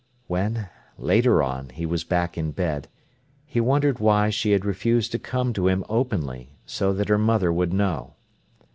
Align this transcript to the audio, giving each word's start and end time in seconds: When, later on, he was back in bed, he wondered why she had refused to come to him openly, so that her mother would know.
When, 0.25 0.67
later 0.97 1.43
on, 1.43 1.69
he 1.69 1.85
was 1.85 2.03
back 2.03 2.35
in 2.35 2.53
bed, 2.53 2.87
he 3.45 3.61
wondered 3.61 3.99
why 3.99 4.31
she 4.31 4.49
had 4.49 4.65
refused 4.65 5.11
to 5.11 5.19
come 5.19 5.53
to 5.53 5.67
him 5.67 5.83
openly, 5.89 6.55
so 6.65 6.91
that 6.93 7.07
her 7.07 7.19
mother 7.19 7.53
would 7.53 7.71
know. 7.71 8.15